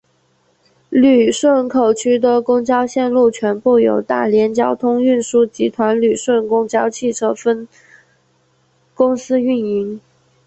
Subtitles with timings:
[0.89, 7.67] 旅顺口区的公交线路全部由大连交通运输集团旅顺公交汽车分
[8.95, 10.01] 公司运营。